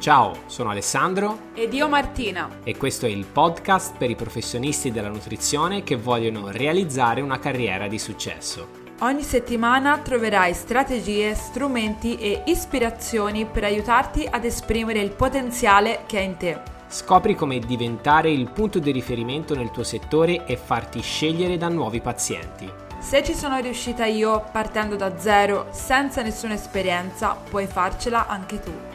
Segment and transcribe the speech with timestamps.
[0.00, 5.10] Ciao, sono Alessandro ed io Martina e questo è il podcast per i professionisti della
[5.10, 8.66] nutrizione che vogliono realizzare una carriera di successo.
[9.00, 16.22] Ogni settimana troverai strategie, strumenti e ispirazioni per aiutarti ad esprimere il potenziale che è
[16.22, 16.58] in te.
[16.88, 22.00] Scopri come diventare il punto di riferimento nel tuo settore e farti scegliere da nuovi
[22.00, 22.72] pazienti.
[23.00, 28.89] Se ci sono riuscita io partendo da zero, senza nessuna esperienza, puoi farcela anche tu.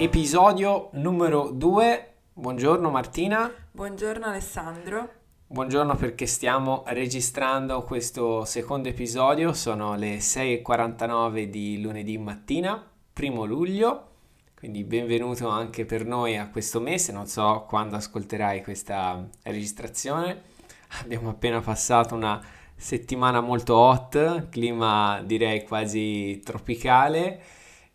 [0.00, 2.14] Episodio numero 2.
[2.34, 3.50] Buongiorno Martina.
[3.72, 5.10] Buongiorno Alessandro.
[5.50, 14.08] Buongiorno perché stiamo registrando questo secondo episodio, sono le 6.49 di lunedì mattina, primo luglio,
[14.54, 20.42] quindi benvenuto anche per noi a questo mese, non so quando ascolterai questa registrazione,
[21.00, 22.38] abbiamo appena passato una
[22.78, 27.40] settimana molto hot, clima direi quasi tropicale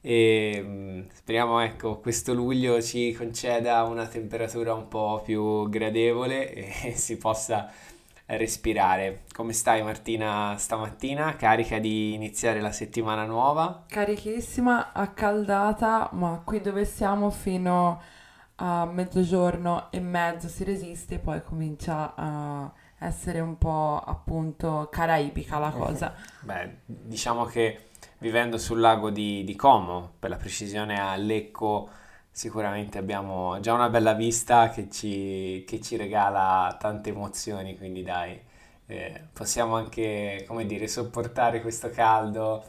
[0.02, 6.92] e mm, speriamo ecco questo luglio ci conceda una temperatura un po' più gradevole e
[7.00, 7.72] si possa
[8.25, 9.23] respirare.
[9.34, 11.36] Come stai Martina stamattina?
[11.38, 13.86] Carica di iniziare la settimana nuova?
[13.88, 18.02] Carichissima, accaldata, ma qui dove siamo fino
[18.56, 22.72] a mezzogiorno e mezzo si resiste, poi comincia a
[23.06, 26.16] essere un po' appunto caraibica la cosa.
[26.42, 31.90] Beh, diciamo che vivendo sul lago di, di Como, per la precisione a Lecco,
[32.31, 38.40] sicuramente abbiamo già una bella vista che ci, che ci regala tante emozioni, quindi dai,
[38.86, 42.64] eh, possiamo anche, come dire, sopportare questo caldo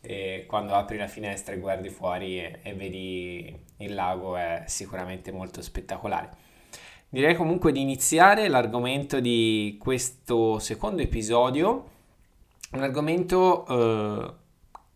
[0.00, 5.32] e quando apri la finestra e guardi fuori e, e vedi il lago è sicuramente
[5.32, 6.48] molto spettacolare.
[7.12, 11.88] Direi comunque di iniziare l'argomento di questo secondo episodio,
[12.70, 14.34] un argomento eh,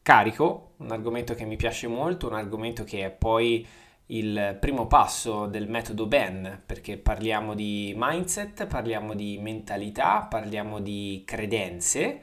[0.01, 3.67] carico, un argomento che mi piace molto, un argomento che è poi
[4.07, 11.25] il primo passo del metodo Ben, perché parliamo di mindset, parliamo di mentalità, parliamo di
[11.27, 12.21] credenze.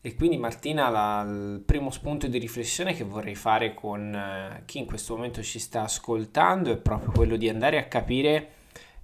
[0.00, 4.78] E quindi Martina la, il primo spunto di riflessione che vorrei fare con eh, chi
[4.78, 8.55] in questo momento ci sta ascoltando è proprio quello di andare a capire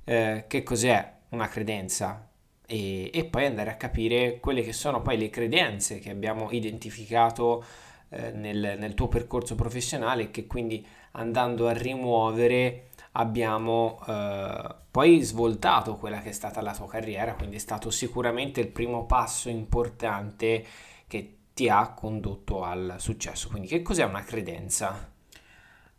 [0.05, 2.29] eh, che cos'è una credenza,
[2.67, 7.65] e, e, poi andare a capire quelle che sono poi le credenze che abbiamo identificato
[8.09, 15.21] eh, nel, nel, tuo percorso professionale e che quindi andando a rimuovere abbiamo eh, poi
[15.21, 19.49] svoltato quella che è stata la tua carriera, quindi è stato sicuramente il primo passo
[19.49, 20.65] importante
[21.07, 23.49] che ti ha condotto al successo.
[23.49, 25.11] Quindi che cos'è una credenza?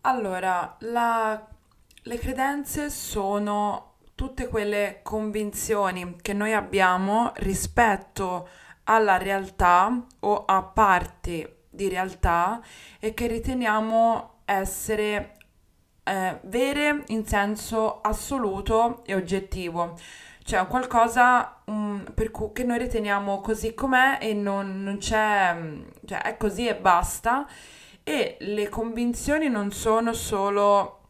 [0.02, 1.48] Allora, la,
[2.04, 8.48] le credenze sono tutte quelle convinzioni che noi abbiamo rispetto
[8.86, 12.62] alla realtà o a parti di realtà
[13.00, 15.38] e che riteniamo essere
[16.04, 19.96] eh, vere in senso assoluto e oggettivo.
[20.44, 25.56] Cioè qualcosa um, cui, che noi riteniamo così com'è e non, non c'è,
[26.06, 27.48] cioè è così e basta.
[28.04, 31.03] E le convinzioni non sono solo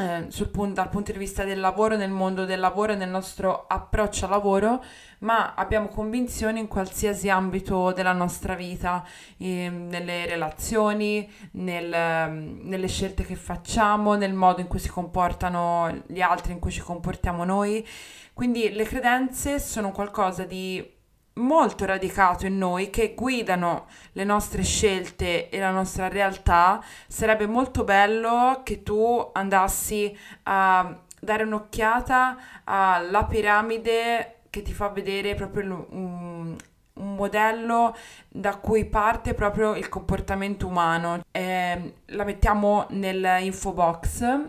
[0.00, 3.66] eh, punto, dal punto di vista del lavoro, nel mondo del lavoro e nel nostro
[3.68, 4.82] approccio al lavoro,
[5.18, 9.04] ma abbiamo convinzioni in qualsiasi ambito della nostra vita,
[9.36, 16.02] eh, nelle relazioni, nel, ehm, nelle scelte che facciamo, nel modo in cui si comportano
[16.06, 17.86] gli altri, in cui ci comportiamo noi.
[18.32, 20.98] Quindi le credenze sono qualcosa di
[21.34, 27.84] molto radicato in noi che guidano le nostre scelte e la nostra realtà, sarebbe molto
[27.84, 36.56] bello che tu andassi a dare un'occhiata alla piramide che ti fa vedere proprio un,
[36.94, 37.94] un modello
[38.28, 41.20] da cui parte proprio il comportamento umano.
[41.30, 44.48] Eh, la mettiamo nell'info box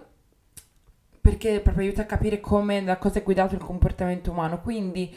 [1.21, 4.59] perché proprio aiuta a capire come, da cosa è guidato il comportamento umano.
[4.59, 5.15] Quindi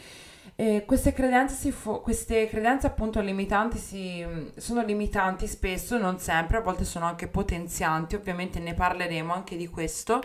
[0.57, 4.25] eh, queste, credenze fo- queste credenze appunto limitanti si,
[4.55, 9.67] sono limitanti spesso, non sempre, a volte sono anche potenzianti, ovviamente ne parleremo anche di
[9.67, 10.21] questo,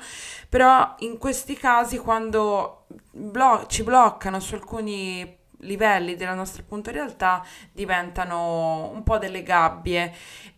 [0.48, 7.44] però in questi casi quando blo- ci bloccano su alcuni livelli della nostra appunto realtà
[7.72, 10.14] diventano un po' delle gabbie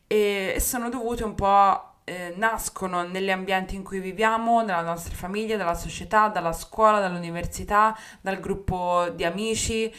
[0.06, 5.56] e, sono dovute un po' eh, nascono negli ambienti in cui viviamo, nella nostra famiglia,
[5.56, 9.92] dalla società, dalla scuola, dall'università, dal gruppo di amici.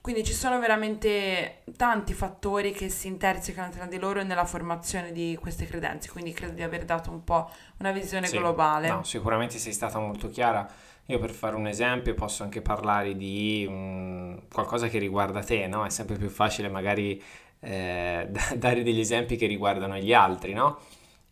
[0.00, 5.38] Quindi ci sono veramente tanti fattori che si intersecano tra di loro nella formazione di
[5.40, 8.88] queste credenze, quindi credo di aver dato un po' una visione sì, globale.
[8.88, 10.68] No, sicuramente sei stata molto chiara.
[11.06, 15.84] Io per fare un esempio posso anche parlare di um, qualcosa che riguarda te, no?
[15.84, 17.22] È sempre più facile magari
[17.60, 20.80] eh, dare degli esempi che riguardano gli altri, no?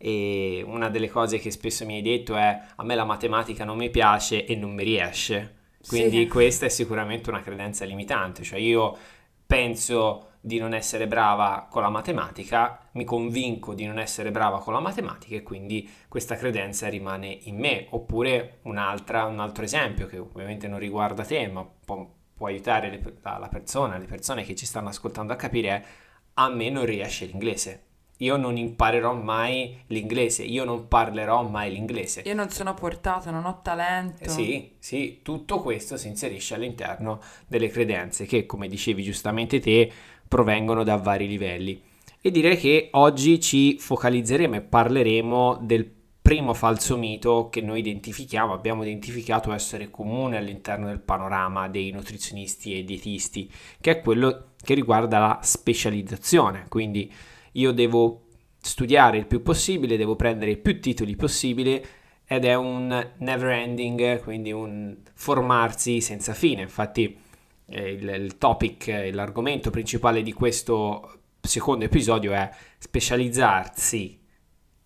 [0.03, 3.77] E una delle cose che spesso mi hai detto è a me la matematica non
[3.77, 5.57] mi piace e non mi riesce.
[5.87, 6.27] Quindi sì.
[6.27, 8.97] questa è sicuramente una credenza limitante, cioè io
[9.47, 14.73] penso di non essere brava con la matematica, mi convinco di non essere brava con
[14.73, 17.87] la matematica e quindi questa credenza rimane in me.
[17.91, 23.39] Oppure un altro esempio che ovviamente non riguarda te, ma può, può aiutare le, la,
[23.39, 25.83] la persona, le persone che ci stanno ascoltando a capire è
[26.35, 27.89] a me non riesce l'inglese
[28.23, 32.23] io non imparerò mai l'inglese, io non parlerò mai l'inglese.
[32.25, 34.25] Io non sono portato, non ho talento.
[34.25, 39.91] Eh sì, sì, tutto questo si inserisce all'interno delle credenze che, come dicevi giustamente te,
[40.29, 41.83] provengono da vari livelli.
[42.21, 45.91] E direi che oggi ci focalizzeremo e parleremo del
[46.21, 52.79] primo falso mito che noi identifichiamo, abbiamo identificato essere comune all'interno del panorama dei nutrizionisti
[52.79, 53.51] e dietisti,
[53.81, 57.11] che è quello che riguarda la specializzazione, quindi
[57.53, 58.27] io devo
[58.61, 61.85] studiare il più possibile, devo prendere più titoli possibile
[62.27, 66.63] ed è un never ending, quindi un formarsi senza fine.
[66.63, 67.19] Infatti
[67.67, 74.21] eh, il, il topic, l'argomento principale di questo secondo episodio è specializzarsi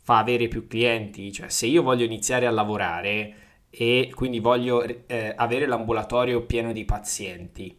[0.04, 3.34] fa avere più clienti, cioè se io voglio iniziare a lavorare
[3.70, 7.74] e quindi voglio eh, avere l'ambulatorio pieno di pazienti,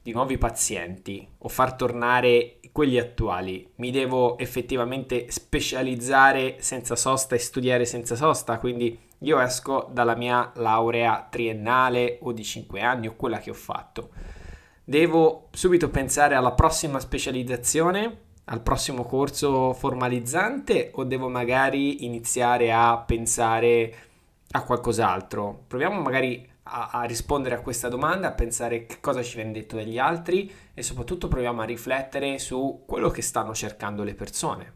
[0.00, 3.70] di nuovi pazienti o far tornare quelli attuali.
[3.76, 10.50] Mi devo effettivamente specializzare senza sosta e studiare senza sosta, quindi io esco dalla mia
[10.56, 14.08] laurea triennale o di 5 anni o quella che ho fatto.
[14.82, 22.98] Devo subito pensare alla prossima specializzazione, al prossimo corso formalizzante o devo magari iniziare a
[22.98, 23.94] pensare
[24.50, 25.62] a qualcos'altro?
[25.68, 29.76] Proviamo magari a, a, rispondere a questa domanda, a pensare che cosa ci viene detto
[29.76, 34.72] dagli altri e soprattutto proviamo a riflettere su quello che stanno cercando le persone,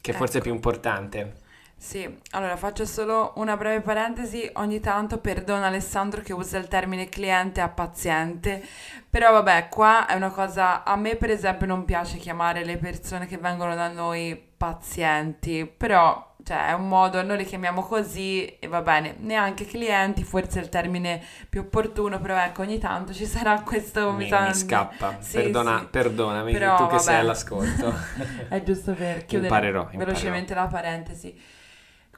[0.00, 0.18] che ecco.
[0.18, 1.40] forse è più importante.
[1.82, 7.08] Sì, allora faccio solo una breve parentesi, ogni tanto perdono Alessandro che usa il termine
[7.08, 8.64] cliente a paziente,
[9.10, 13.26] però vabbè, qua è una cosa, a me per esempio non piace chiamare le persone
[13.26, 18.66] che vengono da noi pazienti, però cioè è un modo, noi li chiamiamo così e
[18.66, 23.26] va bene, neanche clienti, forse è il termine più opportuno, però ecco ogni tanto ci
[23.26, 24.12] sarà questo...
[24.12, 25.86] Mi, mi scappa, sì, Perdona, sì.
[25.86, 27.02] perdonami però, tu che vabbè.
[27.02, 27.94] sei all'ascolto.
[28.48, 30.62] è giusto per chiudere imparerò, velocemente imparerò.
[30.62, 31.40] la parentesi.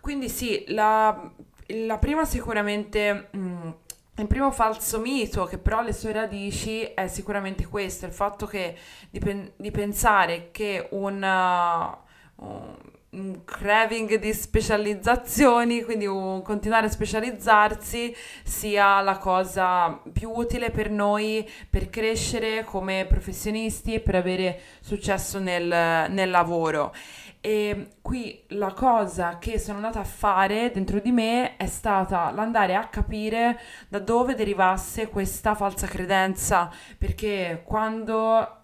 [0.00, 1.30] Quindi sì, la,
[1.66, 3.28] la prima sicuramente...
[3.30, 3.70] Mh, mm,
[4.16, 8.46] il primo falso mito che però ha le sue radici è sicuramente questo, il fatto
[8.46, 8.76] che
[9.10, 12.76] di, pen- di pensare che un, uh, un
[13.14, 20.90] un craving di specializzazioni, quindi un continuare a specializzarsi sia la cosa più utile per
[20.90, 25.66] noi per crescere come professionisti e per avere successo nel,
[26.10, 26.92] nel lavoro.
[27.40, 32.74] E qui la cosa che sono andata a fare dentro di me è stata l'andare
[32.74, 38.62] a capire da dove derivasse questa falsa credenza, perché quando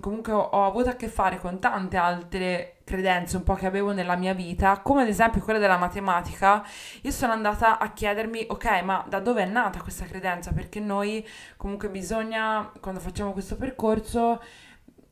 [0.00, 4.16] comunque ho, avuto a che fare con tante altre credenze un po' che avevo nella
[4.16, 6.64] mia vita, come ad esempio quella della matematica,
[7.02, 10.52] io sono andata a chiedermi, ok, ma da dove è nata questa credenza?
[10.52, 11.26] Perché noi
[11.56, 14.42] comunque bisogna, quando facciamo questo percorso,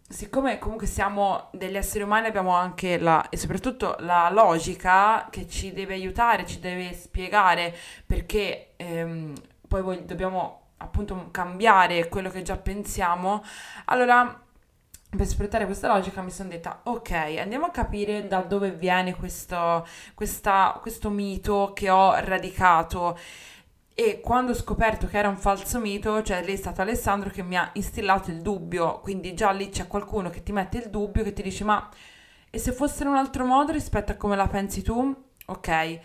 [0.08, 5.72] siccome comunque siamo degli esseri umani, abbiamo anche la, e soprattutto la logica che ci
[5.72, 7.72] deve aiutare, ci deve spiegare
[8.04, 9.34] perché ehm,
[9.68, 13.44] poi dobbiamo appunto cambiare quello che già pensiamo,
[13.84, 14.46] allora
[15.10, 17.10] per sfruttare questa logica mi sono detta ok
[17.40, 23.18] andiamo a capire da dove viene questo, questa, questo mito che ho radicato.
[23.94, 27.42] E quando ho scoperto che era un falso mito cioè lì è stato Alessandro che
[27.42, 29.00] mi ha instillato il dubbio.
[29.00, 31.88] Quindi già lì c'è qualcuno che ti mette il dubbio che ti dice ma
[32.50, 35.14] e se fosse in un altro modo rispetto a come la pensi tu?
[35.46, 36.00] Ok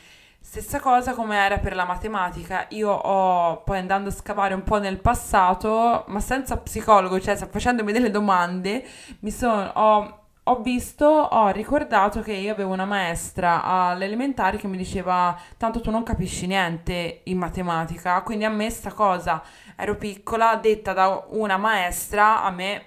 [0.46, 4.78] Stessa cosa come era per la matematica, io ho poi andando a scavare un po'
[4.78, 8.86] nel passato, ma senza psicologo, cioè facendomi delle domande,
[9.22, 14.68] mi sono, ho, ho visto, ho ricordato che io avevo una maestra alle elementari che
[14.68, 19.42] mi diceva tanto tu non capisci niente in matematica, quindi a me sta cosa,
[19.78, 22.84] ero piccola, detta da una maestra, a me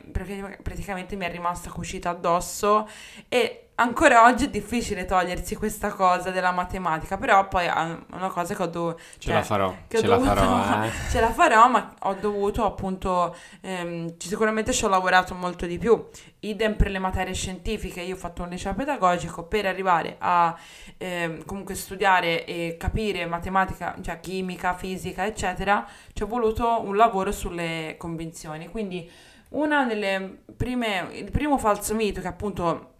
[0.62, 2.86] praticamente mi è rimasta cucita addosso
[3.28, 7.72] e ancora oggi è difficile togliersi questa cosa della matematica, però poi è
[8.12, 9.00] una cosa che ho dovuto...
[9.18, 10.90] Ce la farò, ce la farò, eh.
[11.10, 13.34] Ce la farò, ma ho dovuto appunto...
[13.60, 16.08] Ehm, sicuramente ci ho lavorato molto di più.
[16.40, 20.56] Idem per le materie scientifiche, io ho fatto un liceo pedagogico per arrivare a
[20.96, 27.30] ehm, comunque studiare e capire matematica, cioè chimica, fisica, eccetera, ci è voluto un lavoro
[27.30, 28.68] sulle convinzioni.
[28.68, 29.10] Quindi
[29.48, 32.94] una delle prime, il primo falso mito che appunto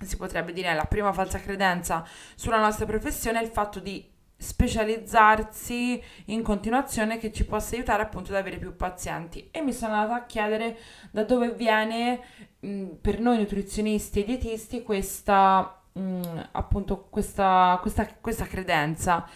[0.00, 6.00] si potrebbe dire la prima falsa credenza sulla nostra professione è il fatto di specializzarsi
[6.26, 9.48] in continuazione che ci possa aiutare appunto ad avere più pazienti.
[9.50, 10.78] E mi sono andata a chiedere
[11.10, 12.20] da dove viene
[12.60, 19.28] mh, per noi nutrizionisti e dietisti questa mh, appunto questa, questa, questa credenza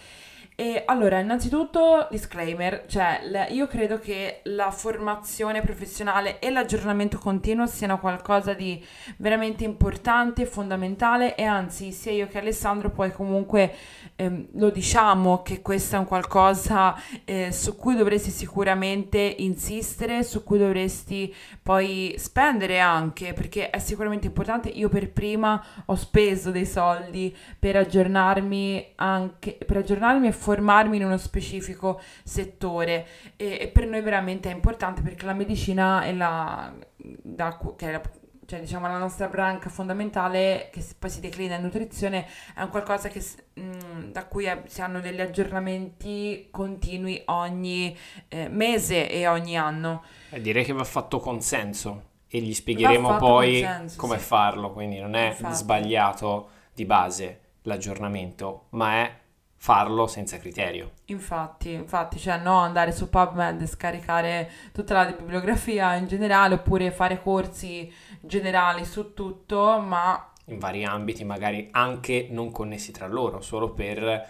[0.55, 7.99] e allora, innanzitutto, disclaimer, cioè io credo che la formazione professionale e l'aggiornamento continuo siano
[7.99, 8.85] qualcosa di
[9.17, 13.75] veramente importante, fondamentale e anzi sia io che Alessandro poi comunque
[14.17, 16.95] ehm, lo diciamo che questo è un qualcosa
[17.25, 24.27] eh, su cui dovresti sicuramente insistere, su cui dovresti poi spendere anche perché è sicuramente
[24.27, 24.69] importante.
[24.69, 31.05] Io per prima ho speso dei soldi per aggiornarmi anche per aggiornarmi e formarmi in
[31.05, 33.07] uno specifico settore
[33.37, 37.93] e, e per noi veramente è importante perché la medicina è la, da, che è
[37.93, 38.01] la
[38.45, 43.09] cioè diciamo la nostra branca fondamentale che poi si declina in nutrizione è un qualcosa
[43.09, 47.97] che, mh, da cui si hanno degli aggiornamenti continui ogni
[48.29, 50.03] eh, mese e ogni anno.
[50.29, 54.25] Eh, direi che va fatto consenso e gli spiegheremo poi consenso, come sì.
[54.25, 55.55] farlo, quindi non è Infatti.
[55.55, 59.21] sbagliato di base l'aggiornamento, ma è
[59.63, 60.91] farlo senza criterio.
[61.05, 66.91] Infatti, infatti, cioè no andare su PubMed e scaricare tutta la bibliografia in generale oppure
[66.91, 67.89] fare corsi
[68.21, 74.29] generali su tutto, ma in vari ambiti, magari anche non connessi tra loro, solo per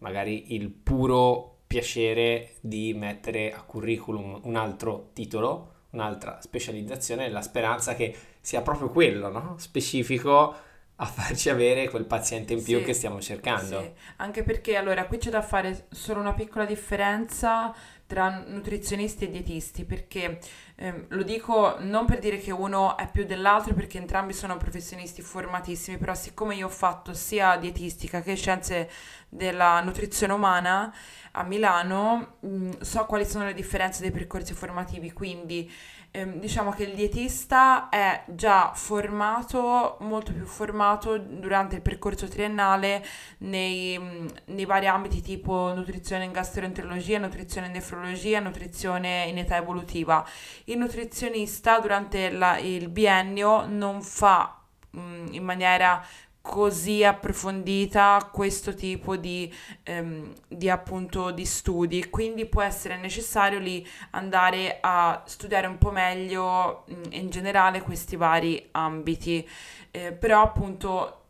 [0.00, 7.94] magari il puro piacere di mettere a curriculum un altro titolo, un'altra specializzazione, la speranza
[7.94, 9.54] che sia proprio quello, no?
[9.56, 10.54] Specifico
[10.96, 13.80] a farci avere quel paziente in più sì, che stiamo cercando.
[13.80, 13.92] Sì.
[14.16, 17.74] Anche perché allora qui c'è da fare solo una piccola differenza
[18.06, 20.38] tra nutrizionisti e dietisti, perché
[20.76, 25.20] ehm, lo dico non per dire che uno è più dell'altro, perché entrambi sono professionisti
[25.20, 28.88] formatissimi, però siccome io ho fatto sia dietistica che scienze
[29.28, 30.94] della nutrizione umana
[31.32, 35.68] a Milano, mh, so quali sono le differenze dei percorsi formativi, quindi
[36.14, 43.04] ehm, diciamo che il dietista è già formato, molto più formato durante il percorso triennale
[43.38, 50.24] nei, nei vari ambiti tipo nutrizione in gastroenterologia, nutrizione in nefrologia, nutrizione in età evolutiva.
[50.64, 54.60] Il nutrizionista durante la, il biennio non fa
[54.92, 56.04] in maniera
[56.44, 59.50] così approfondita questo tipo di,
[59.82, 62.10] ehm, di, appunto di studi.
[62.10, 68.68] Quindi può essere necessario lì andare a studiare un po' meglio in generale questi vari
[68.72, 69.48] ambiti.
[69.90, 71.23] Eh, però appunto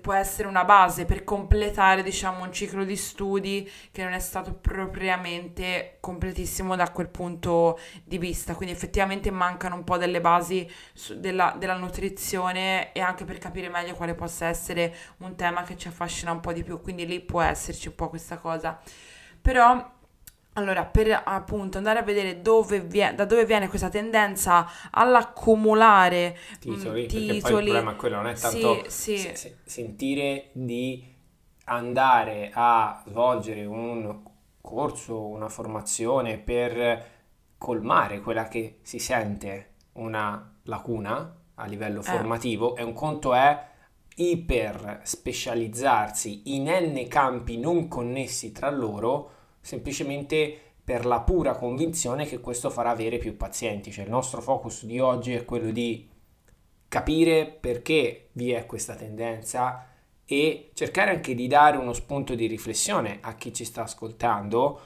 [0.00, 4.54] può essere una base per completare, diciamo, un ciclo di studi che non è stato
[4.54, 8.54] propriamente completissimo da quel punto di vista.
[8.54, 10.68] Quindi effettivamente mancano un po' delle basi
[11.16, 15.88] della, della nutrizione e anche per capire meglio quale possa essere un tema che ci
[15.88, 16.80] affascina un po' di più.
[16.80, 18.80] Quindi lì può esserci un po' questa cosa.
[19.40, 19.98] Però
[20.54, 27.04] allora, per appunto andare a vedere dove viene, da dove viene questa tendenza all'accumulare titoli,
[27.04, 27.26] mm, titoli.
[27.26, 29.36] perché poi il problema è quello, non è tanto sì, sì.
[29.36, 31.06] Se, sentire di
[31.66, 34.22] andare a svolgere un
[34.60, 37.18] corso, una formazione per
[37.56, 42.04] colmare quella che si sente una lacuna a livello eh.
[42.04, 43.68] formativo e un conto è
[44.16, 52.40] iper specializzarsi in n campi non connessi tra loro semplicemente per la pura convinzione che
[52.40, 53.92] questo farà avere più pazienti.
[53.92, 56.08] Cioè il nostro focus di oggi è quello di
[56.88, 59.86] capire perché vi è questa tendenza
[60.24, 64.80] e cercare anche di dare uno spunto di riflessione a chi ci sta ascoltando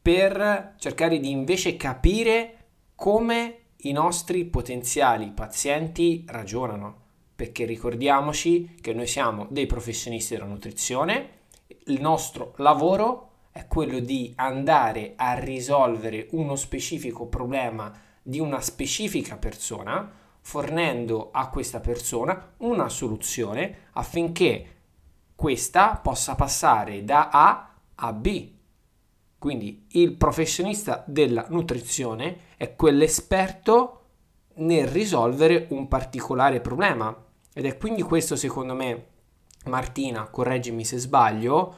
[0.00, 2.54] per cercare di invece capire
[2.94, 7.08] come i nostri potenziali pazienti ragionano.
[7.36, 11.38] Perché ricordiamoci che noi siamo dei professionisti della nutrizione,
[11.86, 17.92] il nostro lavoro è quello di andare a risolvere uno specifico problema
[18.22, 24.76] di una specifica persona, fornendo a questa persona una soluzione affinché
[25.34, 28.52] questa possa passare da A a B.
[29.38, 33.96] Quindi il professionista della nutrizione è quell'esperto
[34.56, 39.06] nel risolvere un particolare problema Ed è quindi questo, secondo me,
[39.66, 41.74] Martina, correggimi se sbaglio,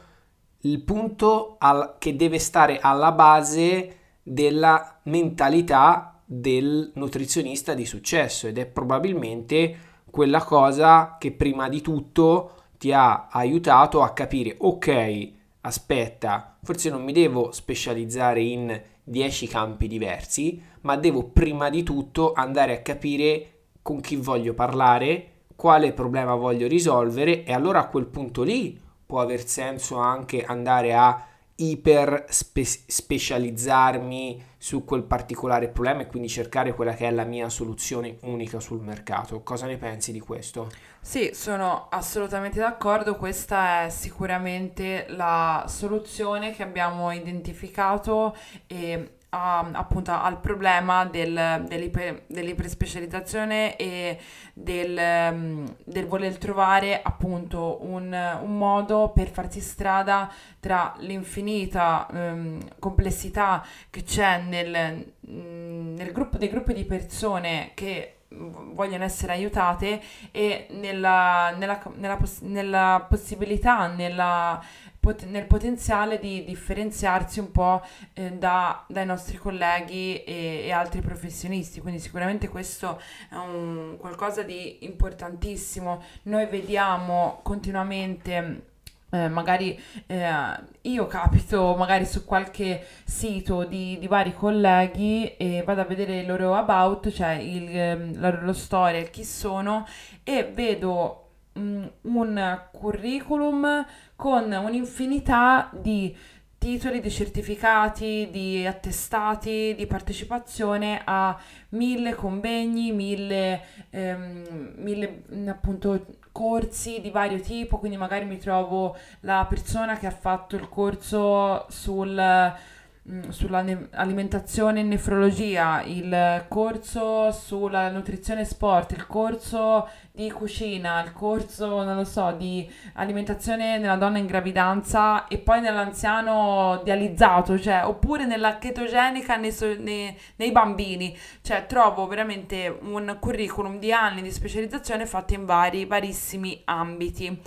[0.63, 8.59] il punto al, che deve stare alla base della mentalità del nutrizionista di successo ed
[8.59, 15.31] è probabilmente quella cosa che prima di tutto ti ha aiutato a capire ok
[15.63, 22.33] aspetta forse non mi devo specializzare in 10 campi diversi ma devo prima di tutto
[22.33, 23.49] andare a capire
[23.83, 28.79] con chi voglio parlare quale problema voglio risolvere e allora a quel punto lì
[29.13, 31.23] può aver senso anche andare a
[31.57, 37.51] iper spe- specializzarmi su quel particolare problema e quindi cercare quella che è la mia
[37.51, 39.43] soluzione unica sul mercato.
[39.43, 40.71] Cosa ne pensi di questo?
[40.99, 48.35] Sì, sono assolutamente d'accordo, questa è sicuramente la soluzione che abbiamo identificato
[48.67, 54.19] e a, appunto al problema del, dell'iper, dell'iperspecializzazione e
[54.53, 54.99] del,
[55.33, 58.13] mm, del, voler trovare appunto un,
[58.43, 66.37] un, modo per farsi strada tra l'infinita um, complessità che c'è nel, mm, nel gruppo,
[66.37, 74.63] dei gruppi di persone che vogliono essere aiutate e nella, nella, nella, nella possibilità, nella
[75.03, 77.83] pot- nel potenziale di differenziarsi un po'
[78.13, 81.81] eh, da, dai nostri colleghi e, e, altri professionisti.
[81.81, 86.03] Quindi sicuramente questo è un qualcosa di importantissimo.
[86.25, 88.71] Noi vediamo continuamente...
[89.15, 90.33] Eh, magari eh,
[90.81, 96.27] io capito magari su qualche sito di, di, vari colleghi e vado a vedere il
[96.27, 99.87] loro about, cioè il, ehm, la loro storia, chi sono
[100.25, 101.22] e vedo
[101.55, 106.17] un curriculum con un'infinità di
[106.59, 111.37] titoli, di certificati, di attestati, di partecipazione a
[111.71, 119.45] mille convegni, mille, ehm, mille appunto corsi di vario tipo, quindi magari mi trovo la
[119.49, 122.82] persona che ha fatto il corso sul Mm,
[123.31, 131.97] sull'alimentazione e nefrologia, il corso sulla nutrizione sport, il corso di cucina, il corso, non
[131.97, 138.59] lo so, di alimentazione nella donna in gravidanza e poi nell'anziano dializzato, cioè, oppure nella
[138.59, 141.17] chetogenica nei, nei, nei bambini.
[141.41, 147.41] Cioè, trovo veramente un curriculum di anni di specializzazione fatti in vari, varissimi ambiti.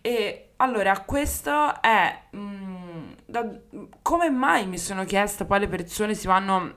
[0.00, 2.16] E allora, questo è...
[2.30, 2.79] Mh, mm,
[3.24, 3.48] da,
[4.02, 6.74] come mai mi sono chiesta poi le persone si vanno,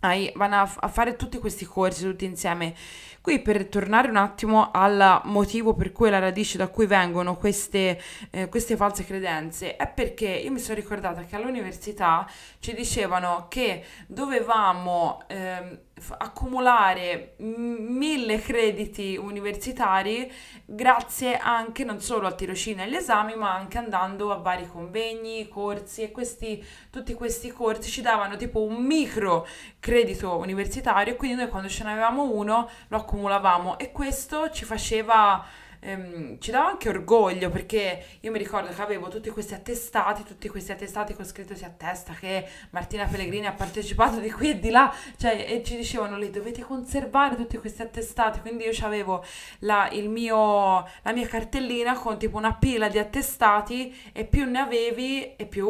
[0.00, 2.74] a, vanno a, a fare tutti questi corsi tutti insieme?
[3.20, 8.00] Qui per tornare un attimo al motivo per cui la radice da cui vengono queste,
[8.30, 12.24] eh, queste false credenze, è perché io mi sono ricordata che all'università
[12.60, 15.85] ci dicevano che dovevamo eh,
[16.18, 20.30] accumulare mille crediti universitari
[20.66, 25.48] grazie anche non solo al tirocinio e agli esami ma anche andando a vari convegni,
[25.48, 29.46] corsi e questi, tutti questi corsi ci davano tipo un micro
[29.80, 35.44] credito universitario e quindi noi quando ce n'avevamo uno lo accumulavamo e questo ci faceva
[35.86, 40.48] ehm, ci dava anche orgoglio perché io mi ricordo che avevo tutti questi attestati, tutti
[40.48, 44.70] questi attestati con scritto si attesta che Martina Pellegrini ha partecipato di qui e di
[44.70, 49.24] là, cioè e ci dicevano lì dovete conservare tutti questi attestati, quindi io avevo
[49.60, 54.58] la, il mio, la mia cartellina con tipo una pila di attestati e più ne
[54.58, 55.68] avevi e più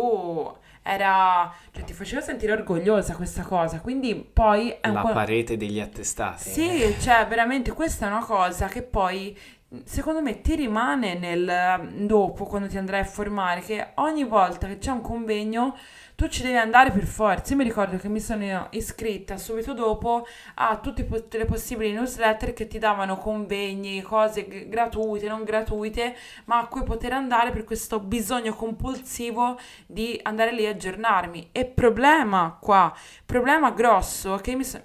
[0.86, 3.80] era cioè ti faceva sentire orgogliosa questa cosa.
[3.80, 6.48] Quindi poi è la un parete degli attestati.
[6.48, 9.36] Sì cioè veramente questa è una cosa che poi
[9.84, 14.78] secondo me ti rimane nel dopo quando ti andrai a formare che ogni volta che
[14.78, 15.76] c'è un convegno
[16.16, 17.50] tu ci devi andare per forza.
[17.52, 22.66] Io mi ricordo che mi sono iscritta subito dopo a tutte le possibili newsletter che
[22.66, 28.00] ti davano convegni, cose g- gratuite, non gratuite, ma a cui poter andare per questo
[28.00, 31.50] bisogno compulsivo di andare lì a aggiornarmi.
[31.52, 32.94] E problema qua,
[33.26, 34.80] problema grosso so-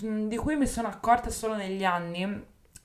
[0.00, 2.42] di cui mi sono accorta solo negli anni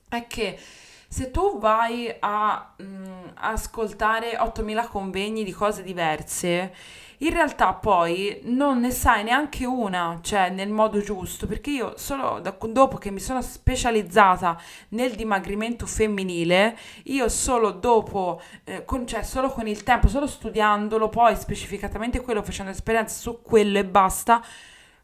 [0.08, 0.58] è che
[1.08, 6.72] se tu vai a mh, mm, ascoltare 8000 convegni di cose diverse,
[7.20, 12.40] in realtà poi non ne sai neanche una, cioè nel modo giusto, perché io solo
[12.40, 19.22] da, dopo che mi sono specializzata nel dimagrimento femminile, io solo dopo, eh, con, cioè
[19.22, 24.42] solo con il tempo, solo studiandolo, poi specificatamente quello, facendo esperienza su quello e basta,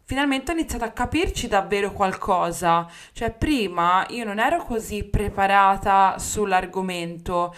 [0.05, 2.89] finalmente ho iniziato a capirci davvero qualcosa.
[3.13, 7.55] Cioè, prima io non ero così preparata sull'argomento.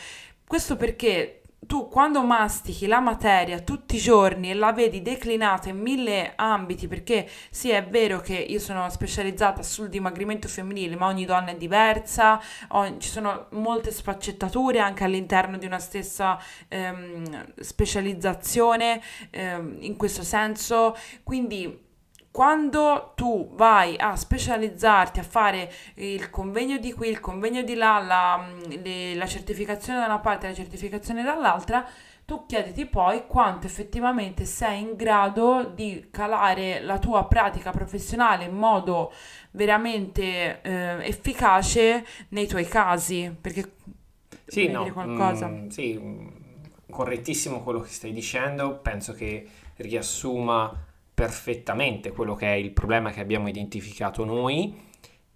[0.46, 5.78] Questo perché tu quando mastichi la materia tutti i giorni e la vedi declinata in
[5.80, 11.24] mille ambiti, perché sì è vero che io sono specializzata sul dimagrimento femminile, ma ogni
[11.24, 19.00] donna è diversa, ogni, ci sono molte sfaccettature anche all'interno di una stessa ehm, specializzazione
[19.30, 21.84] ehm, in questo senso, quindi
[22.35, 28.01] quando tu vai a specializzarti, a fare il convegno di qui, il convegno di là,
[28.01, 31.88] la, le, la certificazione da una parte e la certificazione dall'altra,
[32.25, 38.57] tu chiediti poi quanto effettivamente sei in grado di calare la tua pratica professionale in
[38.57, 39.12] modo
[39.53, 43.33] veramente eh, efficace nei tuoi casi.
[43.40, 43.75] Perché
[44.44, 45.47] sì, no, qualcosa?
[45.47, 46.29] Mm, sì, mm,
[46.90, 53.20] correttissimo quello che stai dicendo, penso che riassuma perfettamente quello che è il problema che
[53.20, 54.74] abbiamo identificato noi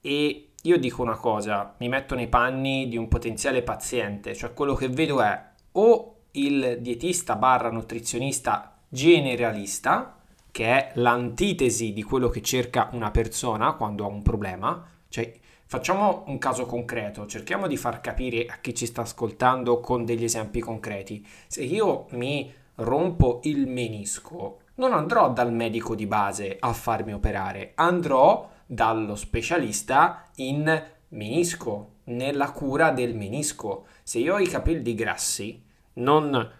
[0.00, 4.74] e io dico una cosa, mi metto nei panni di un potenziale paziente, cioè quello
[4.74, 5.40] che vedo è
[5.72, 10.18] o il dietista barra nutrizionista generalista,
[10.50, 15.32] che è l'antitesi di quello che cerca una persona quando ha un problema, cioè
[15.64, 20.24] facciamo un caso concreto, cerchiamo di far capire a chi ci sta ascoltando con degli
[20.24, 21.24] esempi concreti.
[21.46, 27.72] Se io mi rompo il menisco, non andrò dal medico di base a farmi operare,
[27.74, 33.86] andrò dallo specialista in menisco, nella cura del menisco.
[34.02, 35.62] Se io ho i capelli grassi,
[35.94, 36.52] non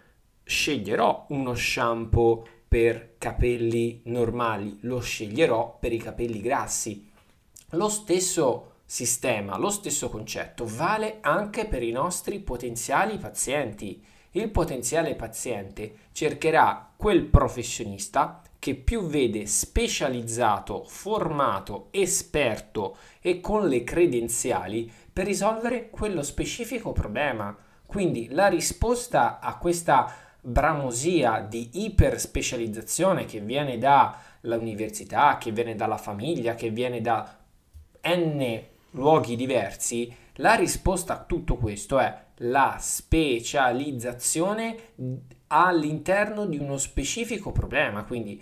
[0.43, 7.09] sceglierò uno shampoo per capelli normali, lo sceglierò per i capelli grassi.
[7.71, 15.15] Lo stesso sistema, lo stesso concetto vale anche per i nostri potenziali pazienti il potenziale
[15.15, 25.25] paziente cercherà quel professionista che più vede specializzato, formato, esperto e con le credenziali per
[25.25, 27.55] risolvere quello specifico problema.
[27.85, 36.55] Quindi la risposta a questa bramosia di iperspecializzazione che viene dall'università, che viene dalla famiglia,
[36.55, 37.37] che viene da
[38.03, 38.61] n
[38.91, 44.77] luoghi diversi, la risposta a tutto questo è la specializzazione
[45.47, 48.03] all'interno di uno specifico problema.
[48.03, 48.41] Quindi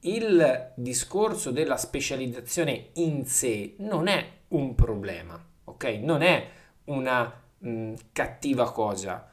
[0.00, 5.84] il discorso della specializzazione in sé non è un problema, ok?
[6.02, 6.48] Non è
[6.84, 9.28] una mh, cattiva cosa.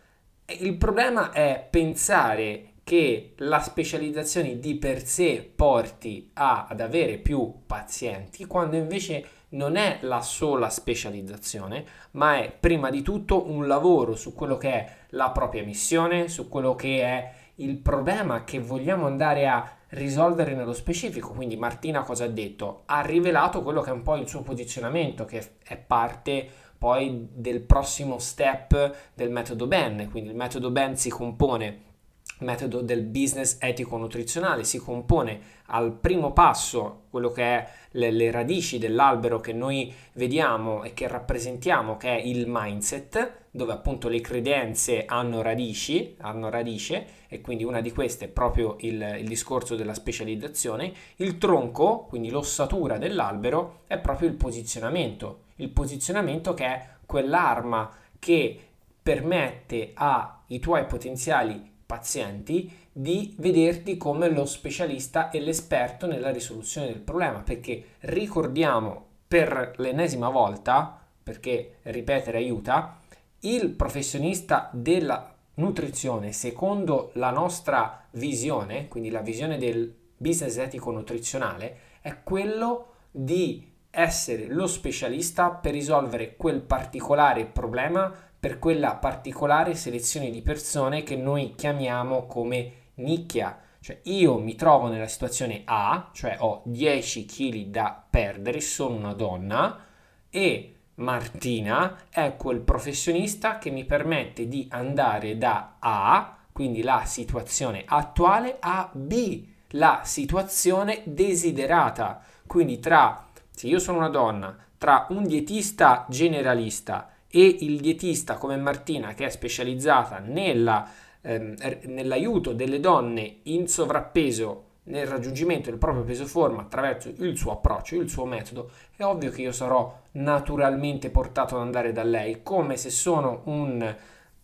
[0.45, 7.61] Il problema è pensare che la specializzazione di per sé porti a, ad avere più
[7.65, 14.15] pazienti, quando invece non è la sola specializzazione, ma è prima di tutto un lavoro
[14.15, 19.05] su quello che è la propria missione, su quello che è il problema che vogliamo
[19.05, 21.31] andare a risolvere nello specifico.
[21.31, 22.83] Quindi Martina cosa ha detto?
[22.85, 27.61] Ha rivelato quello che è un po' il suo posizionamento, che è parte poi del
[27.61, 30.09] prossimo step del metodo BEN.
[30.09, 31.91] Quindi il metodo BEN si compone
[32.39, 38.31] metodo del business etico nutrizionale si compone al primo passo quello che è le, le,
[38.31, 44.19] radici dell'albero che noi vediamo e che rappresentiamo che è il mindset dove appunto le
[44.19, 49.75] credenze hanno radici hanno radice e quindi una di queste è proprio il, il discorso
[49.75, 50.93] della specializzazione.
[51.17, 55.45] Il tronco quindi l'ossatura dell'albero è proprio il posizionamento.
[55.57, 58.59] Il posizionamento che è quell'arma che
[59.01, 67.01] permette ai tuoi potenziali pazienti di vederti come lo specialista e l'esperto nella risoluzione del
[67.01, 72.97] problema, perché ricordiamo per l'ennesima volta, perché ripetere aiuta,
[73.41, 81.77] il professionista della nutrizione, secondo la nostra visione, quindi la visione del business etico nutrizionale,
[82.01, 88.11] è quello di essere lo specialista per risolvere quel particolare problema
[88.43, 93.57] per quella particolare selezione di persone che noi chiamiamo come nicchia.
[93.79, 99.13] Cioè io mi trovo nella situazione A, cioè ho 10 kg da perdere, sono una
[99.13, 99.85] donna
[100.29, 107.83] e Martina è quel professionista che mi permette di andare da A, quindi la situazione
[107.85, 112.21] attuale, a B, la situazione desiderata.
[112.45, 118.57] Quindi tra, se io sono una donna, tra un dietista generalista e il dietista come
[118.57, 120.87] Martina che è specializzata nella,
[121.19, 127.53] ehm, nell'aiuto delle donne in sovrappeso nel raggiungimento del proprio peso forma attraverso il suo
[127.53, 132.43] approccio, il suo metodo, è ovvio che io sarò naturalmente portato ad andare da lei,
[132.43, 133.95] come se sono un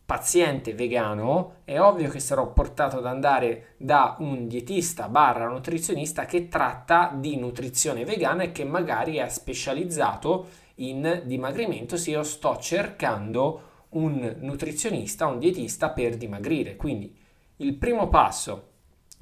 [0.05, 6.47] paziente vegano, è ovvio che sarò portato ad andare da un dietista barra nutrizionista che
[6.47, 10.47] tratta di nutrizione vegana e che magari è specializzato
[10.79, 16.75] in dimagrimento se io sto cercando un nutrizionista, un dietista per dimagrire.
[16.75, 17.15] Quindi
[17.57, 18.67] il primo passo,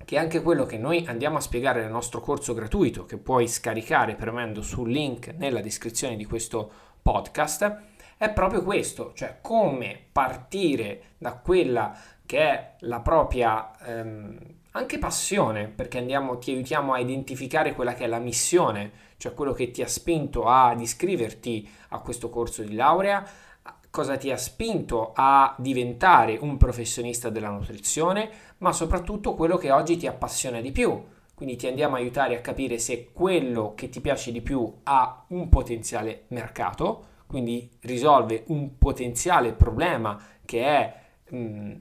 [0.03, 3.47] che è anche quello che noi andiamo a spiegare nel nostro corso gratuito, che puoi
[3.47, 6.69] scaricare premendo sul link nella descrizione di questo
[7.01, 7.81] podcast,
[8.17, 14.37] è proprio questo, cioè come partire da quella che è la propria ehm,
[14.71, 19.51] anche passione, perché andiamo, ti aiutiamo a identificare quella che è la missione, cioè quello
[19.51, 23.25] che ti ha spinto ad iscriverti a questo corso di laurea,
[23.89, 29.97] cosa ti ha spinto a diventare un professionista della nutrizione, ma soprattutto quello che oggi
[29.97, 31.03] ti appassiona di più.
[31.33, 35.25] Quindi ti andiamo a aiutare a capire se quello che ti piace di più ha
[35.29, 41.05] un potenziale mercato, quindi risolve un potenziale problema che è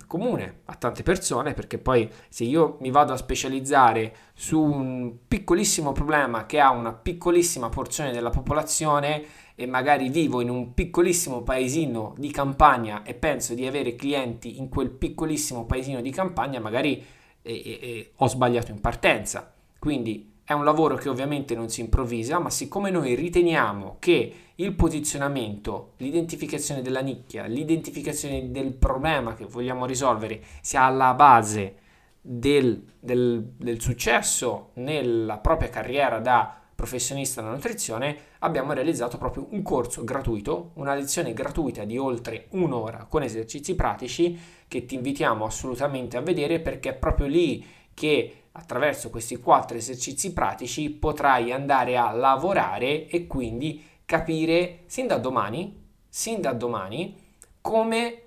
[0.06, 5.92] comune a tante persone, perché poi se io mi vado a specializzare su un piccolissimo
[5.92, 12.14] problema che ha una piccolissima porzione della popolazione e magari vivo in un piccolissimo paesino
[12.18, 17.02] di campagna e penso di avere clienti in quel piccolissimo paesino di campagna, magari
[17.42, 19.52] eh, eh, ho sbagliato in partenza.
[19.78, 24.74] Quindi è un lavoro che ovviamente non si improvvisa, ma siccome noi riteniamo che il
[24.74, 31.74] posizionamento, l'identificazione della nicchia, l'identificazione del problema che vogliamo risolvere sia alla base
[32.20, 39.62] del, del, del successo nella propria carriera da professionista della nutrizione, abbiamo realizzato proprio un
[39.62, 46.16] corso gratuito, una lezione gratuita di oltre un'ora con esercizi pratici che ti invitiamo assolutamente
[46.16, 52.10] a vedere perché è proprio lì che attraverso questi quattro esercizi pratici potrai andare a
[52.10, 57.14] lavorare e quindi capire sin da domani, sin da domani
[57.60, 58.22] come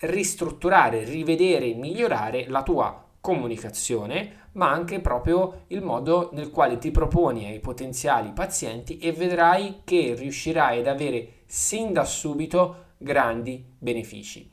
[0.00, 7.46] ristrutturare, rivedere, migliorare la tua comunicazione, ma anche proprio il modo nel quale ti proponi
[7.46, 14.50] ai potenziali pazienti e vedrai che riuscirai ad avere sin da subito grandi benefici.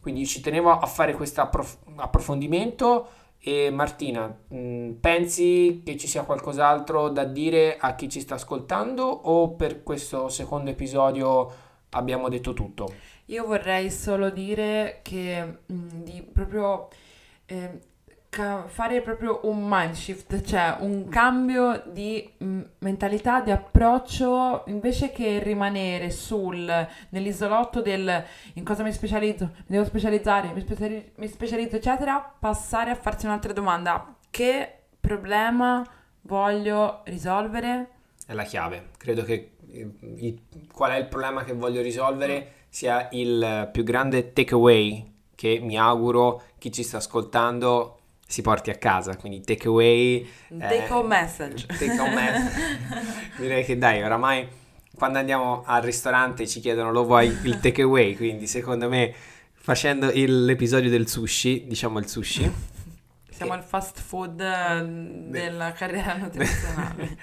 [0.00, 3.08] Quindi ci tenevo a fare questo approf- approfondimento
[3.46, 8.36] e Martina, mh, mm, pensi che ci sia qualcos'altro da dire a chi ci sta
[8.36, 11.52] ascoltando o per questo secondo episodio
[11.90, 12.90] abbiamo detto tutto?
[13.26, 16.88] Io vorrei solo dire che mh, mm, di proprio
[17.44, 17.78] eh,
[18.34, 24.64] ca- fare proprio un mind shift, cioè un cambio di mh, mm, mentalità, di approccio,
[24.66, 31.12] invece che rimanere sul, nell'isolotto del in cosa mi specializzo, mi devo specializzare, mi, speciali-
[31.14, 34.16] mi specializzo, eccetera, passare a farsi un'altra domanda.
[34.28, 35.86] Che problema
[36.22, 37.88] voglio risolvere?
[38.26, 38.90] È la chiave.
[38.98, 40.40] Credo che il,
[40.72, 46.42] qual è il problema che voglio risolvere sia il più grande takeaway che mi auguro
[46.58, 50.28] chi ci sta ascoltando si porti a casa, quindi takeaway.
[50.58, 51.66] Take home message.
[51.66, 52.78] Take home message.
[53.38, 54.62] Direi che dai, oramai
[54.94, 59.12] quando andiamo al ristorante ci chiedono lo vuoi il takeaway, quindi secondo me
[59.52, 62.52] facendo il, l'episodio del sushi, diciamo il sushi.
[63.34, 64.84] Siamo al fast food eh,
[65.28, 67.18] della carriera nutrizionale.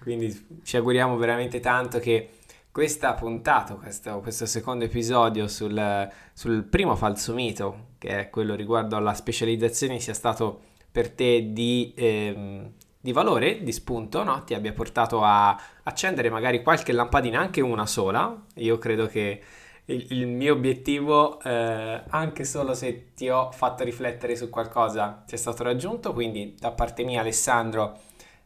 [0.00, 2.30] quindi ci auguriamo veramente tanto che
[2.70, 8.94] questa puntata, questo, questo secondo episodio sul, sul primo falso mito che è quello riguardo
[8.94, 10.60] alla specializzazione, sia stato
[10.92, 14.44] per te di, ehm, di valore, di spunto, no?
[14.44, 18.44] ti abbia portato a accendere magari qualche lampadina, anche una sola.
[18.54, 19.42] Io credo che
[19.86, 25.36] il, il mio obiettivo, eh, anche solo se ti ho fatto riflettere su qualcosa, sia
[25.36, 26.12] stato raggiunto.
[26.12, 27.98] Quindi da parte mia, Alessandro,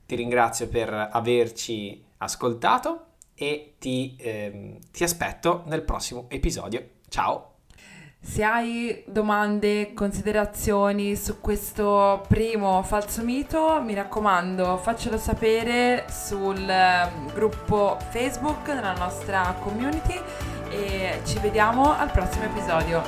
[0.06, 6.82] ti ringrazio per averci ascoltato e ti, ehm, ti aspetto nel prossimo episodio.
[7.10, 7.59] Ciao!
[8.22, 17.32] Se hai domande, considerazioni su questo primo falso mito, mi raccomando, faccelo sapere sul ehm,
[17.32, 20.20] gruppo Facebook della nostra community
[20.68, 23.02] e ci vediamo al prossimo episodio.